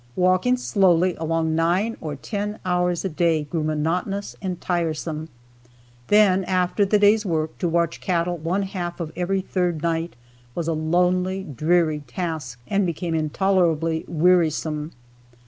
[0.15, 5.29] Walking slowly along nine or ten hours a day grew monotonous and tiresome.
[6.07, 10.15] Then, after the day's work, to watch cattle one half of every third night
[10.55, 14.91] was a lonely, dreary task, and became intolerably wearisome.